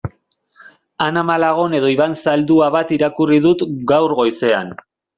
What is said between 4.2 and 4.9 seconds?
goizean.